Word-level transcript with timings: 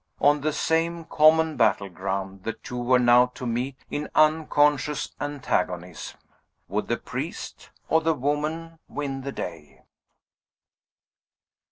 On 0.19 0.41
the 0.41 0.51
same 0.51 1.05
common 1.05 1.57
battle 1.57 1.87
ground 1.87 2.43
the 2.43 2.53
two 2.53 2.79
were 2.81 2.97
now 2.97 3.27
to 3.35 3.45
meet 3.45 3.75
in 3.91 4.09
unconscious 4.15 5.11
antagonism. 5.21 6.17
Would 6.69 6.87
the 6.87 6.97
priest 6.97 7.69
or 7.87 8.01
the 8.01 8.15
woman 8.15 8.79
win 8.87 9.21
the 9.21 9.31
day? 9.31 9.83